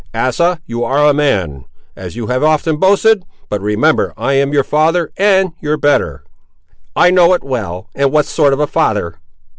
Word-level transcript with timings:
"Asa, 0.15 0.59
you 0.65 0.83
ar' 0.83 1.07
a 1.07 1.13
man, 1.13 1.65
as 1.95 2.15
you 2.15 2.25
have 2.25 2.41
often 2.41 2.77
boasted; 2.77 3.23
but 3.49 3.61
remember 3.61 4.15
I 4.17 4.33
am 4.33 4.51
your 4.51 4.63
father, 4.63 5.11
and 5.15 5.53
your 5.61 5.77
better." 5.77 6.23
"I 6.95 7.11
know 7.11 7.33
it 7.35 7.43
well; 7.43 7.87
and 7.93 8.11
what 8.11 8.25
sort 8.25 8.51
of 8.53 8.59
a 8.59 8.65
father?" 8.65 9.19